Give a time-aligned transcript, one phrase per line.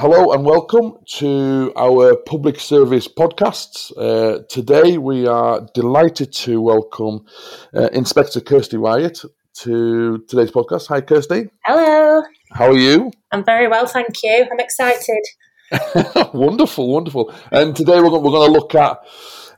[0.00, 3.90] Hello and welcome to our public service podcasts.
[3.98, 7.26] Uh, today we are delighted to welcome
[7.74, 9.24] uh, Inspector Kirsty Wyatt
[9.54, 10.86] to today's podcast.
[10.86, 11.50] Hi, Kirsty.
[11.64, 12.22] Hello.
[12.52, 13.10] How are you?
[13.32, 14.46] I'm very well, thank you.
[14.48, 15.24] I'm excited.
[16.32, 17.34] wonderful, wonderful.
[17.50, 18.98] And today we're, we're going to look at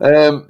[0.00, 0.48] um,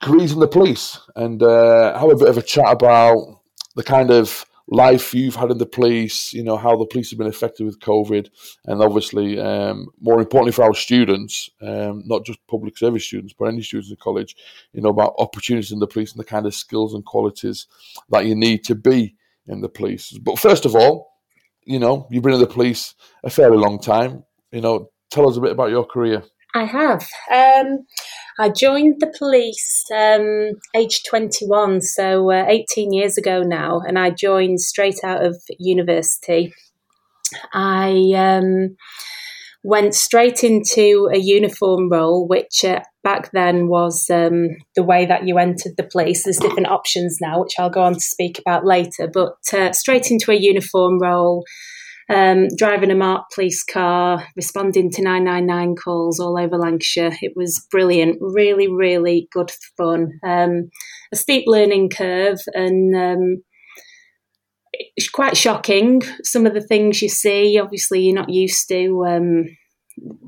[0.00, 3.40] careers in the police and uh, have a bit of a chat about
[3.74, 7.18] the kind of life you've had in the police, you know, how the police have
[7.18, 8.28] been affected with COVID,
[8.64, 13.46] and obviously, um, more importantly for our students, um, not just public service students, but
[13.46, 14.34] any students in college,
[14.72, 17.66] you know, about opportunities in the police and the kind of skills and qualities
[18.08, 19.14] that you need to be
[19.46, 20.16] in the police.
[20.18, 21.12] But first of all,
[21.64, 24.24] you know, you've been in the police a fairly long time.
[24.50, 26.24] You know, tell us a bit about your career.
[26.54, 27.08] I have.
[27.32, 27.86] Um,
[28.38, 34.10] I joined the police um, age 21, so uh, 18 years ago now, and I
[34.10, 36.52] joined straight out of university.
[37.54, 38.76] I um,
[39.62, 45.26] went straight into a uniform role, which uh, back then was um, the way that
[45.26, 46.24] you entered the police.
[46.24, 50.10] There's different options now, which I'll go on to speak about later, but uh, straight
[50.10, 51.44] into a uniform role
[52.08, 57.16] um, driving a marked police car, responding to 999 calls all over Lancashire.
[57.20, 60.18] It was brilliant, really, really good fun.
[60.24, 60.70] Um,
[61.12, 63.42] a steep learning curve and um,
[64.72, 66.02] it's quite shocking.
[66.22, 69.04] Some of the things you see, obviously, you're not used to.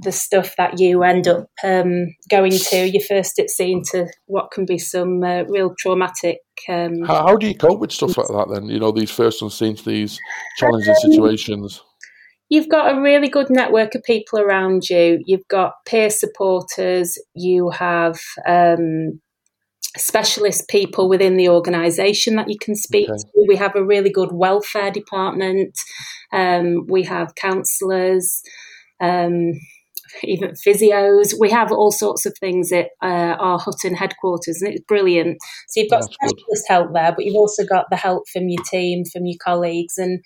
[0.03, 4.51] The stuff that you end up um, going to, you're first at scene to what
[4.53, 6.39] can be some uh, real traumatic.
[6.69, 8.69] Um, how, how, do you cope with stuff like that then?
[8.69, 10.19] You know, these first to these
[10.57, 11.83] challenging um, situations?
[12.49, 15.21] You've got a really good network of people around you.
[15.27, 17.19] You've got peer supporters.
[17.35, 19.21] You have um,
[19.97, 23.19] specialist people within the organisation that you can speak okay.
[23.19, 23.47] to.
[23.49, 25.77] We have a really good welfare department.
[26.33, 28.43] Um, we have counsellors
[29.01, 29.53] um,
[30.23, 31.35] even physios.
[31.39, 35.39] We have all sorts of things at uh, our Hutton headquarters, and it's brilliant.
[35.69, 36.73] So you've got That's specialist good.
[36.73, 40.21] help there, but you've also got the help from your team, from your colleagues, and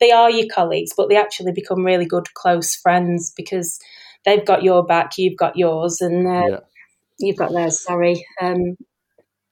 [0.00, 3.78] they are your colleagues, but they actually become really good, close friends because
[4.24, 6.60] they've got your back, you've got yours, and uh, yeah.
[7.18, 7.80] you've got theirs.
[7.80, 8.24] Sorry.
[8.40, 8.76] Um,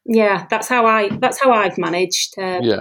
[0.05, 1.09] yeah, that's how I.
[1.19, 2.34] That's how I've managed.
[2.38, 2.81] Uh, yeah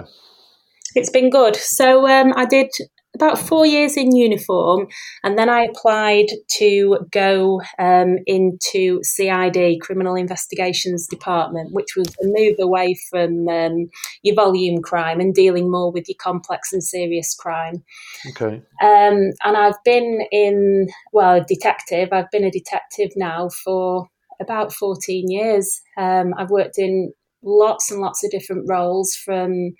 [0.96, 1.54] it's been good.
[1.54, 2.70] So um, I did
[3.16, 4.86] about four years in uniform,
[5.24, 6.26] and then I applied
[6.58, 13.90] to go um, into CID, Criminal Investigations Department, which was a move away from um,
[14.22, 17.82] your volume crime and dealing more with your complex and serious crime.
[18.30, 18.62] Okay.
[18.82, 22.10] Um, and I've been in, well, detective.
[22.12, 24.08] I've been a detective now for
[24.40, 25.80] about 14 years.
[25.96, 27.12] Um, I've worked in
[27.42, 29.74] lots and lots of different roles from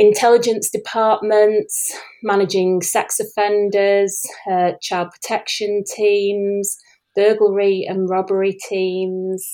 [0.00, 4.18] intelligence departments, managing sex offenders,
[4.50, 6.74] uh, child protection teams,
[7.14, 9.46] burglary and robbery teams,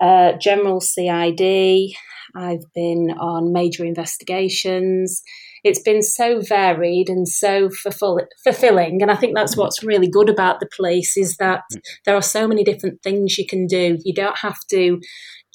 [0.00, 1.94] uh, general CID.
[2.34, 5.22] I've been on major investigations.
[5.66, 9.02] It's been so varied and so fulfilling.
[9.02, 11.80] And I think that's what's really good about the police is that mm.
[12.04, 13.98] there are so many different things you can do.
[14.04, 15.00] You don't have to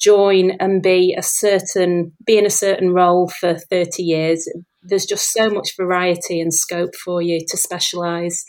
[0.02, 4.48] join and be a certain be in a certain role for 30 years
[4.82, 8.44] there's just so much variety and scope for you to specialize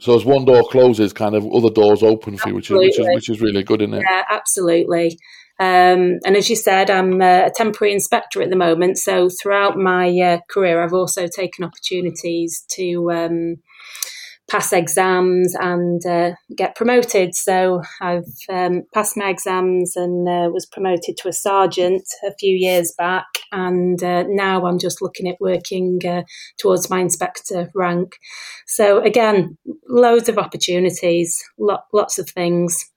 [0.00, 2.98] so as one door closes kind of other doors open for you which is, which
[2.98, 5.16] is which is really good isn't it yeah absolutely
[5.60, 8.98] um, and as you said, I'm a temporary inspector at the moment.
[8.98, 13.56] So throughout my uh, career, I've also taken opportunities to um,
[14.50, 17.36] pass exams and uh, get promoted.
[17.36, 22.56] So I've um, passed my exams and uh, was promoted to a sergeant a few
[22.56, 26.22] years back, and uh, now I'm just looking at working uh,
[26.58, 28.16] towards my inspector rank.
[28.66, 29.56] So again,
[29.88, 32.90] loads of opportunities, lo- lots of things.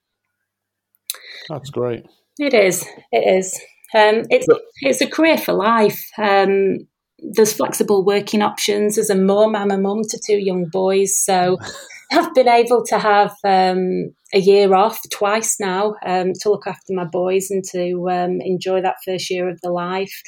[1.49, 2.05] That's great.
[2.39, 2.85] It is.
[3.11, 3.59] It is.
[3.95, 4.45] Um, it's
[4.81, 6.09] it's a career for life.
[6.17, 6.87] Um,
[7.19, 8.95] there's flexible working options.
[8.95, 9.55] There's a mum.
[9.55, 11.57] I'm a mum to two young boys, so
[12.11, 16.93] I've been able to have um, a year off twice now um, to look after
[16.93, 20.21] my boys and to um, enjoy that first year of the life.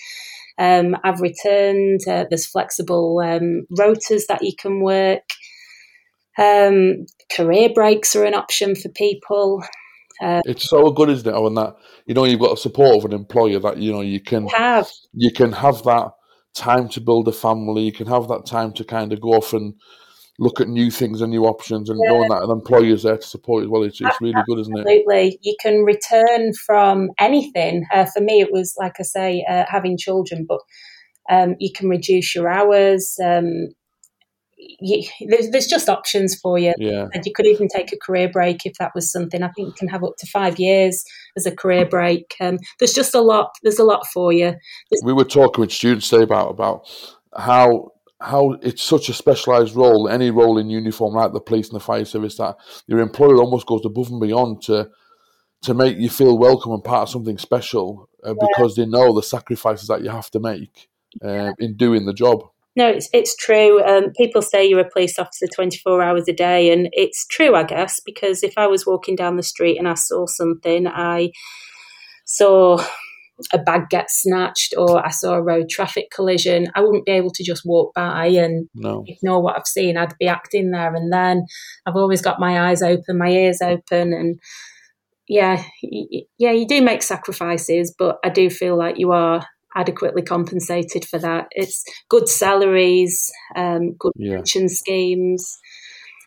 [0.57, 2.01] Um, I've returned.
[2.07, 5.23] Uh, there's flexible um, rotas that you can work.
[6.37, 9.61] Um, career breaks are an option for people.
[10.21, 11.41] Uh, it's so good, isn't it?
[11.41, 11.75] When that
[12.05, 14.89] you know you've got a support of an employer that you know you can have
[15.13, 16.11] you can have that
[16.55, 17.83] time to build a family.
[17.83, 19.73] You can have that time to kind of go off and
[20.39, 22.11] look at new things and new options and yeah.
[22.11, 23.83] knowing that an employer's there to support as well.
[23.83, 24.81] It's, it's really good, isn't it?
[24.81, 25.37] Absolutely.
[25.41, 27.85] You can return from anything.
[27.93, 30.61] Uh, for me, it was, like I say, uh, having children, but
[31.29, 33.15] um, you can reduce your hours.
[33.23, 33.67] Um,
[34.59, 36.73] you, there's, there's just options for you.
[36.77, 37.07] Yeah.
[37.13, 39.41] And you could even take a career break if that was something.
[39.41, 41.03] I think you can have up to five years
[41.37, 42.35] as a career break.
[42.41, 43.51] Um, there's just a lot.
[43.63, 44.55] There's a lot for you.
[44.91, 46.87] There's, we were talking with students today about about
[47.35, 47.91] how
[48.21, 51.83] how it's such a specialised role, any role in uniform like the police and the
[51.83, 54.89] fire service, that your employer almost goes above and beyond to
[55.61, 58.47] to make you feel welcome and part of something special uh, yeah.
[58.47, 60.89] because they know the sacrifices that you have to make
[61.23, 62.43] uh, in doing the job.
[62.79, 63.83] No, it's it's true.
[63.83, 67.63] Um, people say you're a police officer 24 hours a day, and it's true, I
[67.63, 71.31] guess, because if I was walking down the street and I saw something, I
[72.23, 72.81] saw
[73.51, 77.31] a bag get snatched or I saw a road traffic collision, I wouldn't be able
[77.31, 79.03] to just walk by and no.
[79.07, 79.97] ignore what I've seen.
[79.97, 81.45] I'd be acting there and then.
[81.85, 84.39] I've always got my eyes open, my ears open, and
[85.27, 89.45] yeah, yeah, you do make sacrifices, but I do feel like you are
[89.75, 91.47] adequately compensated for that.
[91.51, 94.37] It's good salaries, um, good yeah.
[94.37, 95.59] pension schemes,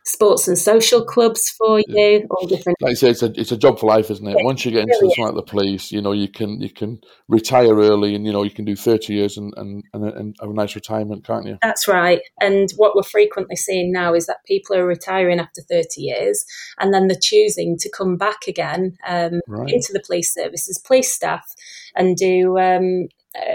[0.04, 2.18] sports and social clubs for you, yeah.
[2.30, 2.76] all different.
[2.80, 4.36] Like I say, it's a it's a job for life, isn't it?
[4.40, 7.74] Once you get into something like the police, you know, you can you can retire
[7.74, 10.54] early, and you know, you can do thirty years and and, and, and have a
[10.54, 11.58] nice retirement, can't you?
[11.62, 12.20] That's right.
[12.40, 16.44] And what we're frequently seeing now is that people are retiring after thirty years,
[16.80, 19.72] and then they're choosing to come back again um, right.
[19.72, 21.46] into the police service as police staff
[21.94, 23.08] and do um,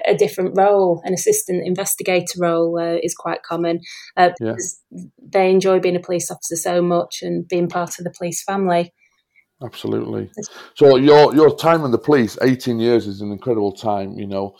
[0.06, 3.80] a different role, an assistant investigator role uh, is quite common
[4.16, 5.04] uh, because yeah.
[5.22, 8.94] they enjoy being a police officer so much and being part of the police family.
[9.64, 10.30] Absolutely.
[10.76, 14.14] So your your time in the police, eighteen years, is an incredible time.
[14.18, 14.56] You know,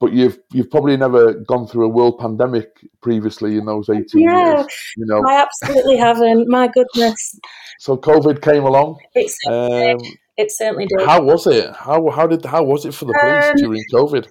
[0.00, 2.66] but you've you've probably never gone through a world pandemic
[3.02, 4.66] previously in those eighteen yeah, years.
[4.96, 6.48] You know, I absolutely haven't.
[6.48, 7.38] My goodness.
[7.78, 8.98] So COVID came along.
[9.14, 9.98] It's um,
[10.36, 11.06] it certainly did.
[11.06, 11.72] How was it?
[11.76, 14.28] How how did how was it for the police um, during COVID?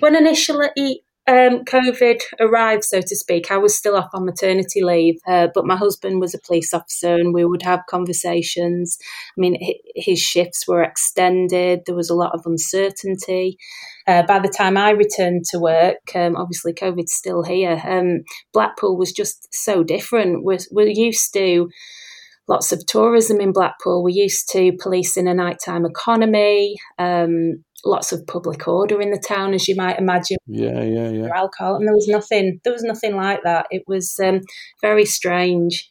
[0.00, 5.16] When initially um, COVID arrived, so to speak, I was still off on maternity leave,
[5.26, 8.96] uh, but my husband was a police officer and we would have conversations.
[9.36, 9.58] I mean,
[9.94, 13.58] his shifts were extended, there was a lot of uncertainty.
[14.06, 18.22] Uh, by the time I returned to work, um, obviously COVID's still here, um,
[18.54, 20.44] Blackpool was just so different.
[20.44, 21.68] We're, we're used to
[22.48, 24.02] lots of tourism in Blackpool.
[24.02, 26.76] We're used to policing a nighttime economy.
[26.98, 30.38] Um, lots of public order in the town, as you might imagine.
[30.46, 31.28] Yeah, yeah, yeah.
[31.34, 32.60] Alcohol, and there was nothing.
[32.64, 33.66] There was nothing like that.
[33.70, 34.40] It was um,
[34.80, 35.88] very strange.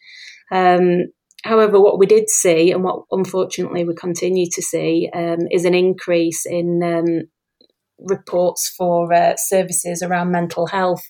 [0.51, 1.05] Um,
[1.43, 5.73] however, what we did see, and what unfortunately we continue to see, um, is an
[5.73, 7.27] increase in um,
[7.99, 11.03] reports for uh, services around mental health.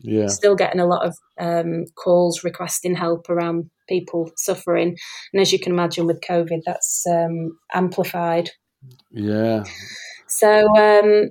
[0.00, 0.26] Yeah.
[0.26, 4.96] Still getting a lot of um, calls requesting help around people suffering,
[5.32, 8.50] and as you can imagine, with COVID, that's um, amplified.
[9.10, 9.64] Yeah.
[10.36, 11.30] So um,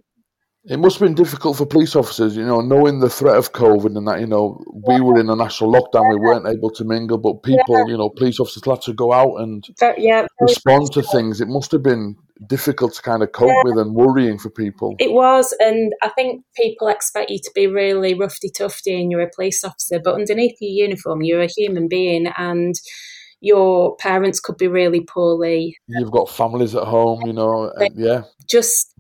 [0.66, 3.98] it must have been difficult for police officers, you know, knowing the threat of COVID
[3.98, 7.18] and that, you know, we were in a national lockdown, we weren't able to mingle,
[7.18, 7.86] but people, yeah.
[7.88, 9.68] you know, police officers had to go out and
[9.98, 11.42] yeah, respond to things.
[11.42, 12.16] It must have been
[12.48, 13.62] difficult to kind of cope yeah.
[13.66, 14.96] with and worrying for people.
[15.00, 19.22] It was, and I think people expect you to be really roughy tufty and you're
[19.22, 22.76] a police officer, but underneath your uniform, you're a human being and
[23.42, 25.76] your parents could be really poorly.
[25.90, 28.22] You've got families at home, you know, yeah.
[28.50, 28.93] Just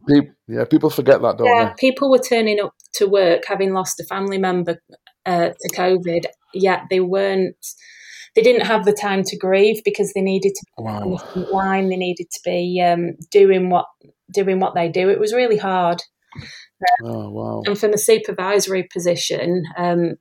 [0.48, 1.74] yeah, people forget that, don't yeah, they?
[1.80, 4.78] people were turning up to work having lost a family member
[5.26, 7.56] uh, to COVID, yet they weren't.
[8.36, 11.02] They didn't have the time to grieve because they needed to be wow.
[11.02, 11.90] on the front line.
[11.90, 13.86] They needed to be um, doing what
[14.34, 15.10] doing what they do.
[15.10, 16.02] It was really hard.
[17.04, 17.62] oh wow!
[17.66, 20.16] And from a supervisory position, um,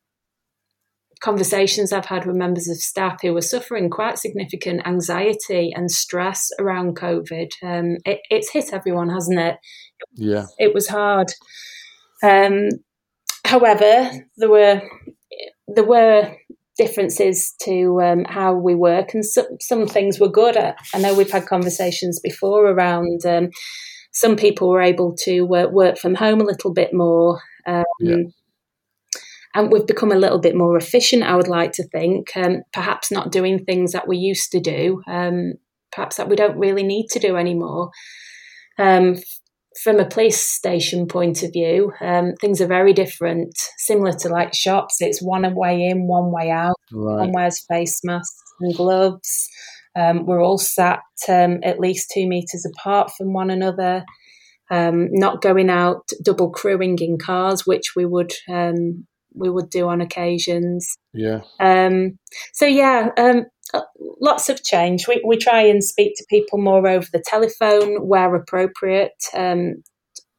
[1.22, 6.50] conversations I've had with members of staff who were suffering quite significant anxiety and stress
[6.58, 7.52] around COVID.
[7.62, 9.56] Um, it, it's hit everyone, hasn't it?
[10.14, 10.46] Yeah.
[10.58, 11.28] It was hard.
[12.22, 12.68] Um,
[13.44, 14.82] however, there were
[15.68, 16.34] there were
[16.76, 20.56] differences to um, how we work, and some, some things were good.
[20.56, 23.24] I, I know we've had conversations before around.
[23.24, 23.50] Um,
[24.10, 27.40] some people were able to uh, work from home a little bit more.
[27.66, 28.16] Um, yeah
[29.54, 31.23] and we've become a little bit more efficient.
[31.23, 35.02] I would like to think, um, perhaps not doing things that we used to do,
[35.06, 35.54] um,
[35.92, 37.90] perhaps that we don't really need to do anymore.
[38.78, 39.16] Um,
[39.82, 43.54] from a police station point of view, um, things are very different.
[43.78, 46.76] Similar to like shops, it's one way in, one way out.
[46.92, 47.21] Right.
[47.21, 49.49] One wears face masks and gloves.
[49.94, 54.04] Um, we're all sat um, at least two meters apart from one another.
[54.71, 59.88] Um, not going out double crewing in cars, which we would um, we would do
[59.88, 60.96] on occasions.
[61.12, 61.40] Yeah.
[61.60, 62.18] Um,
[62.52, 63.44] so yeah, um,
[64.20, 65.06] lots of change.
[65.08, 69.22] We we try and speak to people more over the telephone where appropriate.
[69.34, 69.82] Um,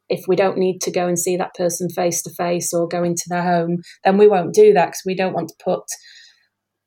[0.10, 3.04] if we don't need to go and see that person face to face or go
[3.04, 5.84] into their home, then we won't do that because we don't want to put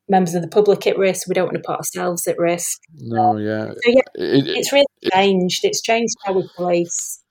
[0.07, 1.27] members of the public at risk.
[1.27, 2.79] We don't want to put ourselves at risk.
[2.95, 3.65] No, yeah.
[3.65, 5.65] So yeah, it, it, it's really it, changed.
[5.65, 7.21] It's changed how we police.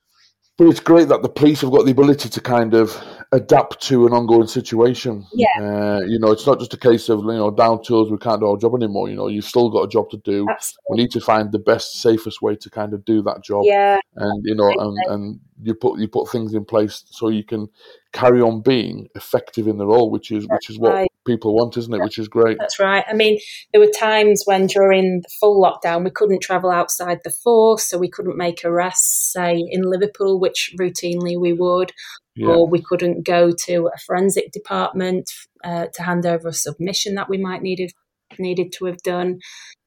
[0.58, 2.96] But it's great that the police have got the ability to kind of
[3.32, 5.26] adapt to an ongoing situation.
[5.34, 5.48] Yeah.
[5.58, 8.40] Uh, you know, it's not just a case of, you know, down tools, we can't
[8.40, 9.10] do our job anymore.
[9.10, 10.46] You know, you've still got a job to do.
[10.48, 10.84] Absolutely.
[10.88, 13.64] We need to find the best, safest way to kind of do that job.
[13.66, 13.98] Yeah.
[14.14, 17.68] And, you know, and, and you put you put things in place so you can
[18.12, 21.10] carry on being effective in the role, which is which is what right.
[21.26, 22.00] People want, isn't it?
[22.00, 22.56] Which is great.
[22.58, 23.04] That's right.
[23.08, 23.38] I mean,
[23.72, 27.98] there were times when during the full lockdown we couldn't travel outside the force, so
[27.98, 31.92] we couldn't make arrests, say in Liverpool, which routinely we would,
[32.36, 32.48] Yeah.
[32.48, 35.30] or we couldn't go to a forensic department
[35.64, 37.92] uh, to hand over a submission that we might needed
[38.38, 39.38] needed to have done.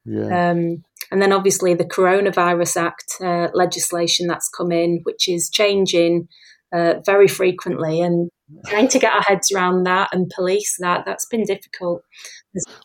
[0.06, 0.52] Yeah.
[0.52, 6.28] Um, and then obviously the Coronavirus Act uh, legislation that's come in, which is changing
[6.74, 8.30] uh, very frequently, and
[8.66, 12.04] trying to get our heads around that and police that that's been difficult.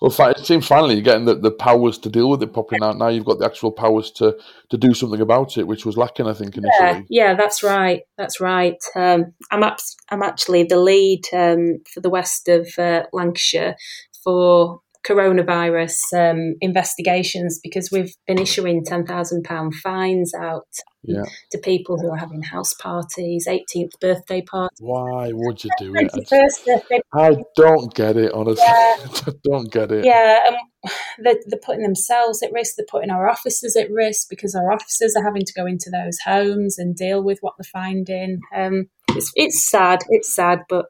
[0.01, 2.93] Well, it seems finally you're getting the, the powers to deal with it properly now.
[2.93, 4.37] Now you've got the actual powers to,
[4.69, 7.07] to do something about it, which was lacking, I think, Yeah, initially.
[7.09, 8.03] yeah, that's right.
[8.19, 8.77] That's right.
[8.95, 9.79] Um, I'm up,
[10.11, 13.77] I'm actually the lead um, for the west of uh, Lancashire
[14.23, 20.67] for coronavirus um, investigations because we've been issuing ten thousand pound fines out
[21.03, 21.25] Yeah.
[21.53, 26.11] to people who are having house parties, 18th birthday parties, Why would you do it?
[26.13, 27.01] 21st birthday.
[27.13, 28.65] I don't get it, honestly.
[28.67, 28.97] Yeah.
[29.27, 30.05] I don't get it.
[30.07, 30.55] Yeah, um,
[31.23, 32.77] they're, they're putting themselves at risk.
[32.77, 36.19] They're putting our officers at risk because our officers are having to go into those
[36.25, 38.41] homes and deal with what they're finding.
[38.55, 40.01] Um, it's it's sad.
[40.09, 40.87] It's sad, but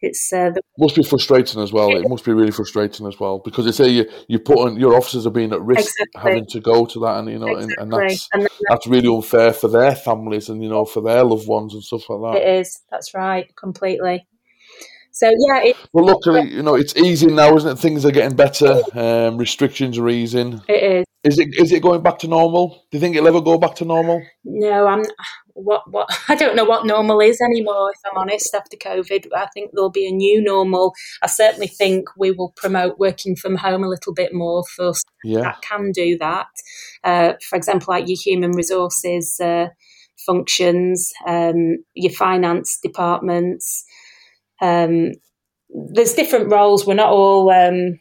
[0.00, 1.90] it's uh, the, must be frustrating as well.
[1.96, 4.96] It must be really frustrating as well because they say you you put on, your
[4.96, 6.30] officers are being at risk Exactly.
[6.30, 9.14] having to go to that, and you know, and, and that's And then that's really
[9.14, 12.42] unfair for their families and you know for their loved ones and stuff like that.
[12.42, 12.82] it is.
[12.90, 13.54] That's right.
[13.56, 14.26] Completely.
[15.12, 17.78] So yeah, it, Well, luckily, you know, it's easing now, isn't it?
[17.78, 18.82] Things are getting better.
[18.94, 20.60] Um, restrictions are easing.
[20.68, 21.04] it is.
[21.22, 22.84] Is it is it going back to normal?
[22.90, 24.22] Do you think it'll ever go back to normal?
[24.44, 25.04] No, I'm.
[25.54, 27.92] What what I don't know what normal is anymore.
[27.92, 30.94] If I'm honest, after COVID, I think there'll be a new normal.
[31.22, 34.92] I certainly think we will promote working from home a little bit more for
[35.22, 36.48] Yeah, that can do that.
[37.02, 39.68] Uh, for example, like your human resources uh,
[40.26, 43.84] functions, um, your finance departments.
[44.60, 45.12] Um,
[45.68, 46.86] there's different roles.
[46.86, 47.98] We're not all um,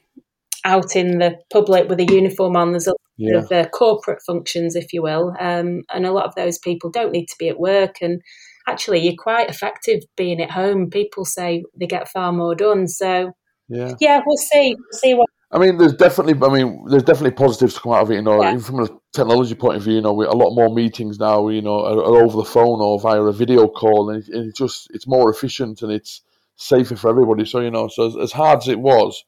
[0.64, 2.72] out in the public with a uniform on.
[2.72, 2.94] There's a
[3.32, 6.90] yeah, of uh, corporate functions, if you will, um, and a lot of those people
[6.90, 7.98] don't need to be at work.
[8.02, 8.22] And
[8.68, 10.90] actually, you're quite effective being at home.
[10.90, 12.88] People say they get far more done.
[12.88, 13.34] So
[13.68, 13.94] yeah.
[14.00, 14.76] yeah, we'll see.
[14.76, 15.30] We'll see what.
[15.52, 18.16] I mean, there's definitely, I mean, there's definitely positives to come out of it.
[18.16, 18.54] You know, Yeah.
[18.54, 21.48] even from a technology point of view, you know, we, a lot more meetings now,
[21.50, 24.58] you know, are, are over the phone or via a video call, and, it, it's
[24.58, 26.22] just it's more efficient and it's
[26.56, 27.46] safer for everybody.
[27.46, 29.24] So you know, so as, as hard as it was,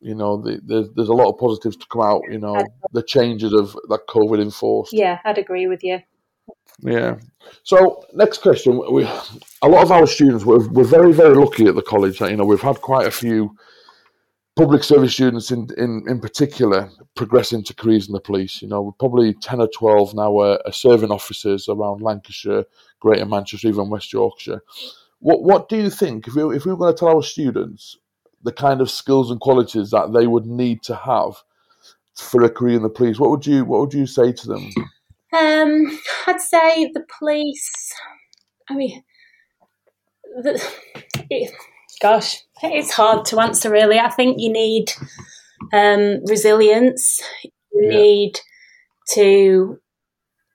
[0.00, 2.22] you know, the, there's there's a lot of positives to come out.
[2.30, 4.92] You know, the changes of that COVID enforced.
[4.92, 6.00] Yeah, I'd agree with you.
[6.80, 7.16] Yeah.
[7.64, 9.04] So next question, we
[9.62, 12.36] a lot of our students we're, we're very very lucky at the college that you
[12.36, 13.56] know we've had quite a few
[14.56, 18.62] public service students in in, in particular progressing to careers in the police.
[18.62, 22.64] You know, we're probably ten or twelve now are, are serving officers around Lancashire,
[23.00, 24.62] Greater Manchester, even West Yorkshire.
[25.20, 27.96] What what do you think if we if we were going to tell our students
[28.42, 31.42] the kind of skills and qualities that they would need to have
[32.14, 33.18] for a career in the police?
[33.18, 34.70] What would you what would you say to them?
[35.32, 37.92] Um, I'd say the police.
[38.70, 39.02] I mean,
[40.42, 40.62] the,
[41.30, 41.52] it,
[42.00, 43.70] gosh, it's hard to answer.
[43.70, 44.92] Really, I think you need
[45.72, 47.20] um, resilience.
[47.72, 47.98] You Yeah.
[47.98, 48.40] need
[49.14, 49.78] to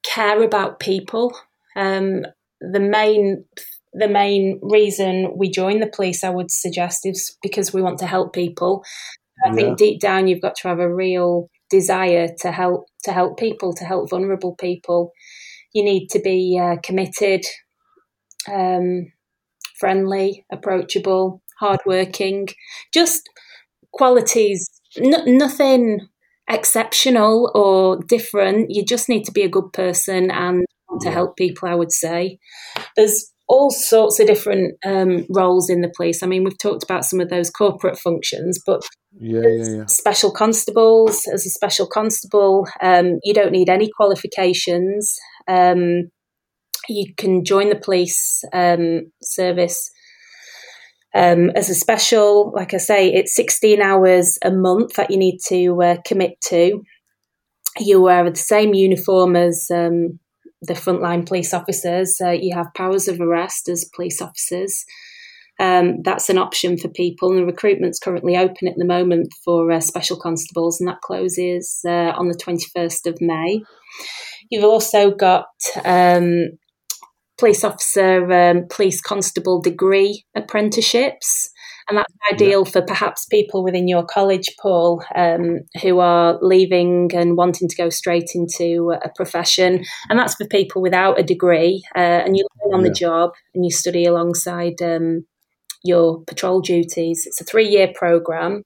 [0.04, 1.36] care about people.
[1.76, 2.26] Um,
[2.60, 3.46] the main
[3.94, 8.08] the main reason we join the police, I would suggest, is because we want to
[8.08, 8.84] help people.
[9.46, 9.56] I Yeah.
[9.56, 13.74] think deep down you've got to have a real desire to help to help people,
[13.74, 15.12] to help vulnerable people.
[15.74, 17.44] You need to be uh, committed,
[18.52, 19.12] um,
[19.80, 22.50] friendly, approachable, hardworking.
[22.94, 23.30] Just
[23.94, 26.08] qualities, n- nothing
[26.50, 28.68] exceptional or different.
[28.70, 30.66] You just need to be a good person and
[31.02, 31.68] to help people.
[31.70, 32.40] I would say
[32.96, 36.24] there's all sorts of different um, roles in the police.
[36.24, 38.82] I mean, we've talked about some of those corporate functions, but
[39.20, 39.86] Yeah, yeah, yeah.
[39.88, 41.24] special constables.
[41.32, 45.14] As a special constable, um, you don't need any qualifications.
[45.48, 46.10] Um,
[46.90, 49.90] you can join the police um, service
[51.14, 52.52] um, as a special.
[52.56, 56.82] Like I say, it's 16 hours a month that you need to uh, commit to.
[57.80, 60.20] You wear the same uniform as um,
[60.66, 62.18] the frontline police officers.
[62.22, 64.86] Uh, you have powers of arrest as police officers.
[65.60, 69.72] Um, that's an option for people, and the recruitment's currently open at the moment for
[69.72, 73.62] uh, special constables, and that closes uh, on the 21st of May.
[74.50, 75.46] You've also got
[75.86, 76.58] um,
[77.38, 81.50] police officer, um, police constable degree apprenticeships.
[81.90, 82.72] And that's ideal yeah.
[82.72, 87.90] for perhaps people within your college, Paul, um, who are leaving and wanting to go
[87.90, 89.84] straight into a profession.
[90.10, 91.84] And that's for people without a degree.
[91.96, 92.90] Uh, and you learn on yeah.
[92.90, 95.26] the job and you study alongside um,
[95.84, 97.24] your patrol duties.
[97.26, 98.64] It's a three year programme.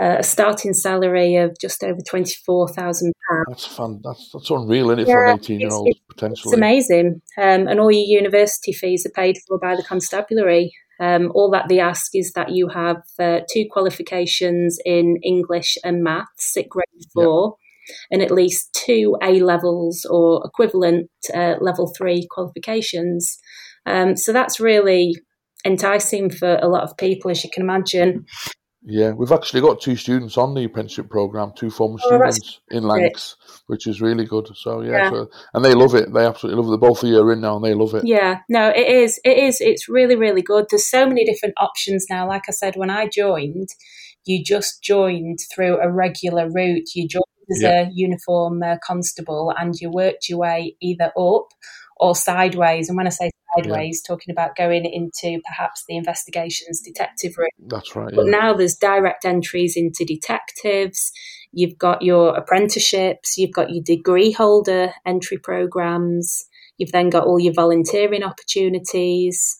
[0.00, 3.46] Uh, a starting salary of just over twenty four thousand pounds.
[3.48, 4.00] That's fun.
[4.04, 6.52] That's that's unreal, isn't it, yeah, for an eighteen year old potentially?
[6.52, 10.72] It's amazing, um, and all your university fees are paid for by the constabulary.
[11.00, 16.02] Um, all that they ask is that you have uh, two qualifications in English and
[16.02, 17.56] maths at grade four,
[17.88, 17.96] yep.
[18.10, 23.38] and at least two A levels or equivalent uh, level three qualifications.
[23.86, 25.14] Um, so that's really
[25.64, 28.24] enticing for a lot of people, as you can imagine.
[28.90, 32.84] Yeah, we've actually got two students on the apprenticeship program, two former oh, students in
[32.84, 34.48] Lancs, which is really good.
[34.54, 35.10] So yeah, yeah.
[35.10, 36.10] So, and they love it.
[36.10, 36.80] They absolutely love it.
[36.80, 38.06] They're both a year in now, and they love it.
[38.06, 39.20] Yeah, no, it is.
[39.24, 39.60] It is.
[39.60, 40.68] It's really, really good.
[40.70, 42.26] There's so many different options now.
[42.26, 43.68] Like I said, when I joined,
[44.24, 46.88] you just joined through a regular route.
[46.94, 47.88] You joined as yeah.
[47.88, 51.48] a uniform uh, constable, and you worked your way either up
[51.98, 52.88] or sideways.
[52.88, 53.30] And when I say
[53.62, 54.14] sideways, yeah.
[54.14, 57.48] talking about going into perhaps the investigations detective room.
[57.66, 58.14] That's right.
[58.14, 61.12] But now there's direct entries into detectives.
[61.52, 63.36] You've got your apprenticeships.
[63.38, 66.46] You've got your degree holder entry programs.
[66.76, 69.58] You've then got all your volunteering opportunities,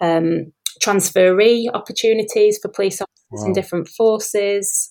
[0.00, 3.46] um, transferee opportunities for police officers wow.
[3.46, 4.90] in different forces.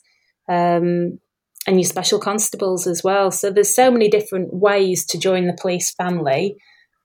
[0.49, 1.19] Um,
[1.65, 3.31] and your special constables as well.
[3.31, 6.57] So there's so many different ways to join the police family.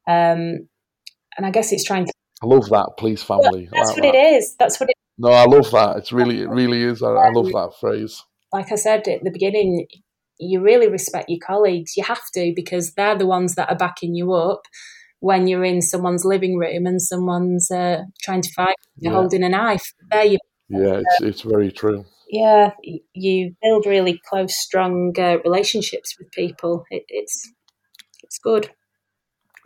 [0.08, 0.68] Um,
[1.38, 2.12] and I guess it's trying to.
[2.42, 3.68] I love that police family.
[3.72, 4.14] Well, that's like what that.
[4.14, 4.54] it is.
[4.58, 4.96] That's what it.
[5.16, 5.96] No, I love that.
[5.96, 7.02] It's really, it really is.
[7.02, 8.22] I, I love that phrase.
[8.52, 9.86] Like I said at the beginning,
[10.38, 11.96] you really respect your colleagues.
[11.96, 14.62] You have to because they're the ones that are backing you up
[15.20, 19.18] when you're in someone's living room and someone's uh, trying to fight, you're yeah.
[19.18, 19.92] holding a knife.
[20.10, 20.38] There you.
[20.68, 22.04] Yeah, it's it's very true.
[22.30, 22.72] Yeah,
[23.14, 26.84] you build really close, strong uh, relationships with people.
[26.90, 27.52] It, it's
[28.22, 28.70] it's good.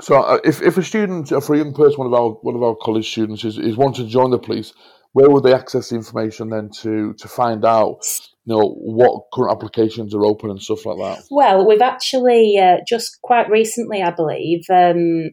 [0.02, 2.62] So, uh, if, if a student, for a young person, one of our one of
[2.62, 4.72] our college students is, is wanting to join the police,
[5.12, 8.00] where would they access the information then to to find out,
[8.44, 11.24] you know, what current applications are open and stuff like that?
[11.30, 15.30] Well, we've actually uh, just quite recently, I believe, um,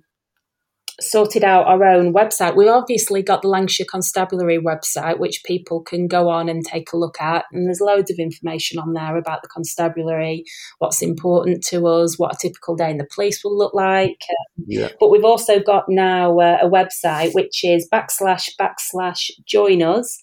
[0.99, 2.55] sorted out our own website.
[2.55, 6.97] We've obviously got the Lancashire Constabulary website, which people can go on and take a
[6.97, 7.45] look at.
[7.51, 10.43] And there's loads of information on there about the constabulary,
[10.79, 14.21] what's important to us, what a typical day in the police will look like.
[14.65, 14.89] Yeah.
[14.99, 20.21] But we've also got now uh, a website which is backslash backslash join us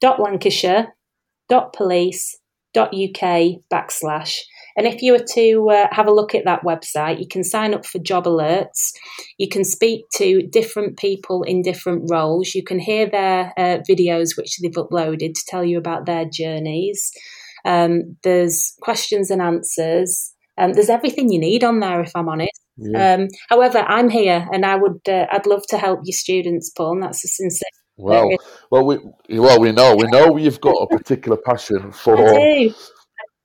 [0.00, 0.94] dot Lancashire
[1.48, 2.36] dot police
[2.74, 4.36] dot UK backslash.
[4.78, 7.74] And if you were to uh, have a look at that website, you can sign
[7.74, 8.92] up for job alerts.
[9.36, 12.54] You can speak to different people in different roles.
[12.54, 17.10] You can hear their uh, videos, which they've uploaded to tell you about their journeys.
[17.64, 20.32] Um, there's questions and answers.
[20.56, 22.60] Um, there's everything you need on there, if I'm honest.
[22.76, 23.14] Yeah.
[23.14, 26.92] Um, however, I'm here, and I would uh, I'd love to help your students, Paul.
[26.92, 27.68] And that's a sincere.
[27.96, 28.30] Well,
[28.70, 28.98] well, we
[29.40, 32.16] well we know we know you've got a particular passion for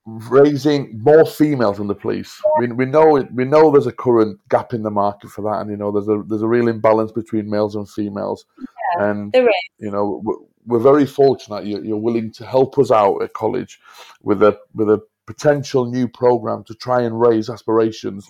[0.06, 2.40] raising more females in the police.
[2.58, 5.70] We, we know we know there's a current gap in the market for that, and
[5.70, 8.44] you know there's a there's a real imbalance between males and females.
[8.58, 9.54] Yeah, and there is.
[9.78, 10.36] you know we're,
[10.66, 13.80] we're very fortunate you're, you're willing to help us out at college
[14.22, 18.28] with a with a potential new program to try and raise aspirations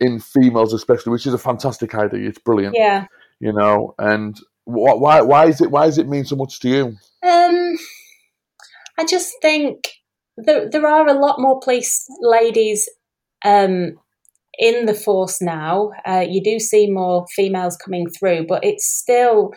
[0.00, 2.28] in females, especially, which is a fantastic idea.
[2.28, 2.76] It's brilliant.
[2.76, 3.06] Yeah.
[3.40, 6.84] You know, and why why is it why does it mean so much to you?
[7.22, 7.76] Um,
[8.98, 9.88] I just think
[10.44, 12.88] there, there are a lot more police ladies
[13.44, 13.92] um,
[14.58, 15.90] in the force now.
[16.06, 19.52] Uh, you do see more females coming through, but it's still,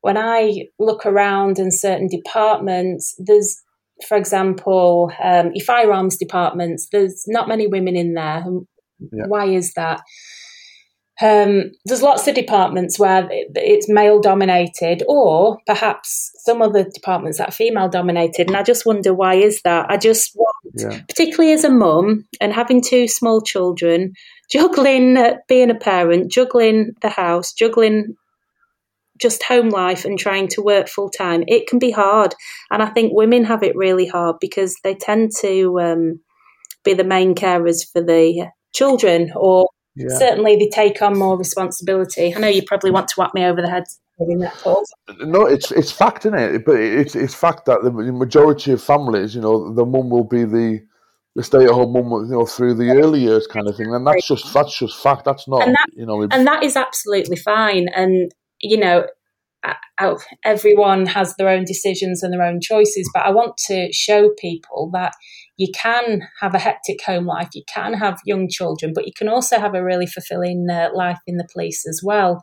[0.00, 3.60] when I look around in certain departments, there's,
[4.06, 8.44] for example, um, your firearms departments, there's not many women in there.
[9.00, 9.26] Yeah.
[9.26, 10.00] Why is that?
[11.20, 17.48] Um, there's lots of departments where it's male dominated, or perhaps some other departments that
[17.48, 18.46] are female dominated.
[18.46, 19.90] And I just wonder why is that?
[19.90, 21.00] I just want, yeah.
[21.08, 24.12] particularly as a mum and having two small children,
[24.50, 28.16] juggling uh, being a parent, juggling the house, juggling
[29.20, 32.34] just home life and trying to work full time, it can be hard.
[32.70, 36.20] And I think women have it really hard because they tend to um,
[36.84, 40.18] be the main carers for the children or yeah.
[40.18, 42.34] certainly they take on more responsibility.
[42.34, 43.84] I know you probably want to whack me over the head
[44.20, 44.84] in that talk.
[45.20, 46.64] No, it's it's fact, isn't it?
[46.64, 50.44] But it's it's fact that the majority of families, you know, the mum will be
[50.44, 50.80] the
[51.34, 54.06] the stay at home mum, you know, through the early years kind of thing, and
[54.06, 55.24] that's just that's just fact.
[55.24, 57.88] That's not, and that, you know, and that is absolutely fine.
[57.94, 59.06] And you know,
[60.44, 64.90] everyone has their own decisions and their own choices, but I want to show people
[64.94, 65.12] that
[65.58, 69.28] you can have a hectic home life, you can have young children, but you can
[69.28, 72.40] also have a really fulfilling uh, life in the police as well.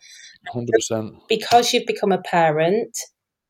[0.54, 1.18] 100%.
[1.28, 2.96] Because you've become a parent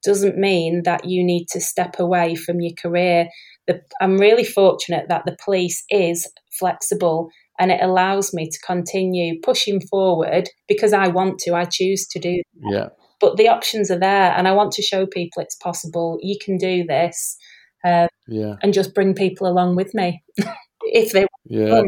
[0.04, 3.28] doesn't mean that you need to step away from your career.
[3.66, 9.42] The, I'm really fortunate that the police is flexible and it allows me to continue
[9.42, 12.72] pushing forward because I want to, I choose to do that.
[12.72, 12.90] Yeah
[13.22, 16.58] but the options are there and i want to show people it's possible you can
[16.58, 17.38] do this
[17.86, 18.56] uh, yeah.
[18.62, 20.24] and just bring people along with me
[20.82, 21.82] if they yeah.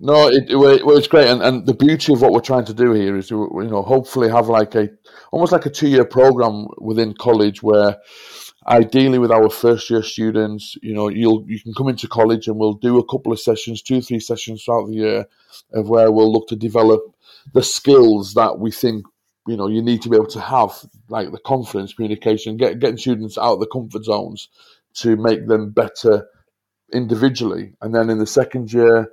[0.00, 2.74] no it, it, well, it's great and, and the beauty of what we're trying to
[2.74, 4.88] do here is to you know hopefully have like a
[5.32, 7.96] almost like a two-year program within college where
[8.66, 12.56] ideally with our first year students you know you'll you can come into college and
[12.56, 15.26] we'll do a couple of sessions two three sessions throughout the year
[15.72, 17.02] of where we'll look to develop
[17.52, 19.04] the skills that we think
[19.46, 20.72] you know you need to be able to have
[21.08, 24.48] like the confidence communication get, getting students out of the comfort zones
[24.94, 26.26] to make them better
[26.92, 29.10] individually and then in the second year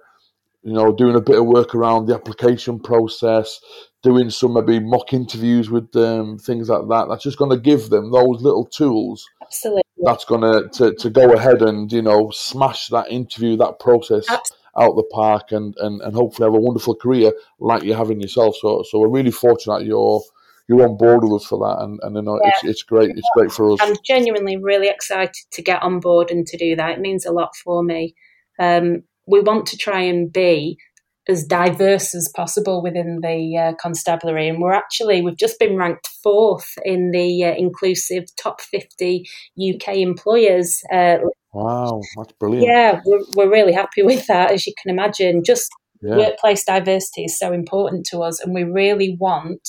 [0.63, 3.59] you know doing a bit of work around the application process
[4.03, 7.89] doing some maybe mock interviews with them things like that that's just going to give
[7.89, 9.81] them those little tools Absolutely.
[10.03, 14.25] that's going to, to to go ahead and you know smash that interview that process
[14.29, 18.21] Absolutely out the park and, and, and hopefully have a wonderful career like you're having
[18.21, 18.55] yourself.
[18.61, 20.21] So so we're really fortunate you're
[20.67, 22.49] you're on board with us for that, and, and you know yeah.
[22.49, 23.11] it's, it's great.
[23.11, 23.79] It's great for us.
[23.81, 26.91] I'm genuinely really excited to get on board and to do that.
[26.91, 28.15] It means a lot for me.
[28.59, 30.77] Um, we want to try and be
[31.29, 36.07] as diverse as possible within the uh, constabulary, and we're actually we've just been ranked
[36.23, 41.17] fourth in the uh, inclusive top 50 UK employers uh,
[41.53, 42.65] Wow, that's brilliant.
[42.65, 45.43] Yeah, we're, we're really happy with that, as you can imagine.
[45.43, 45.69] Just
[46.01, 46.15] yeah.
[46.15, 49.61] workplace diversity is so important to us, and we really want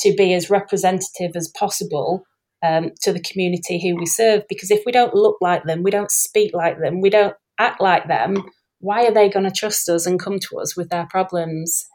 [0.00, 2.24] to be as representative as possible
[2.64, 4.42] um, to the community who we serve.
[4.48, 7.80] Because if we don't look like them, we don't speak like them, we don't act
[7.80, 8.44] like them,
[8.80, 11.86] why are they going to trust us and come to us with their problems?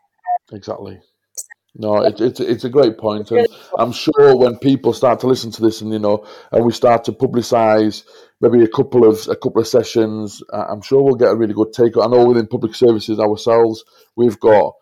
[0.52, 1.00] Exactly.
[1.76, 3.48] No, it, it's it's a great point, and
[3.80, 7.04] I'm sure when people start to listen to this, and you know, and we start
[7.06, 8.04] to publicise
[8.42, 11.74] maybe a couple of a couple of sessions, I'm sure we'll get a really good
[11.74, 11.98] take.
[11.98, 13.84] I know within public services ourselves,
[14.16, 14.74] we've got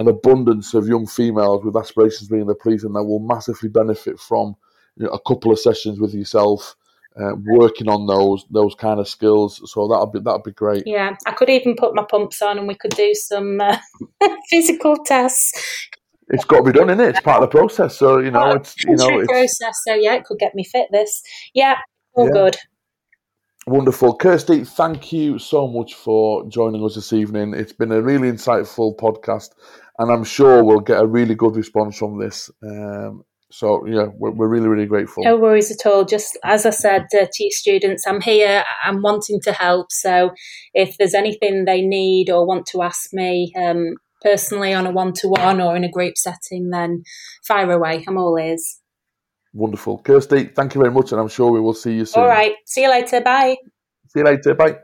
[0.00, 3.68] an abundance of young females with aspirations being in the police, and that will massively
[3.68, 4.56] benefit from
[4.96, 6.74] you know, a couple of sessions with yourself.
[7.20, 10.84] Uh, working on those those kind of skills, so that'll be that'll be great.
[10.86, 13.78] Yeah, I could even put my pumps on, and we could do some uh,
[14.48, 15.88] physical tests
[16.30, 17.08] it's got to be done, isn't it?
[17.10, 17.98] It's part of the process.
[17.98, 19.82] So you know, it's you know, it's process.
[19.86, 20.86] So yeah, it could get me fit.
[20.90, 21.22] This,
[21.54, 21.76] yeah,
[22.14, 22.32] all yeah.
[22.32, 22.56] good.
[23.70, 24.64] Wonderful, Kirsty.
[24.64, 27.54] Thank you so much for joining us this evening.
[27.54, 29.50] It's been a really insightful podcast,
[30.00, 32.50] and I'm sure we'll get a really good response from this.
[32.64, 35.22] Um, so yeah, we're, we're, really, really grateful.
[35.22, 36.04] No worries at all.
[36.04, 38.64] Just as I said uh, to students, I'm here.
[38.82, 39.92] I'm wanting to help.
[39.92, 40.32] So
[40.74, 45.12] if there's anything they need or want to ask me, um, personally on a one
[45.12, 47.04] to one or in a group setting, then
[47.46, 48.04] fire away.
[48.08, 48.79] I'm all ears.
[49.52, 49.98] Wonderful.
[49.98, 52.22] Kirsty, thank you very much, and I'm sure we will see you soon.
[52.22, 52.54] All right.
[52.66, 53.20] See you later.
[53.20, 53.56] Bye.
[54.08, 54.54] See you later.
[54.54, 54.78] Bye.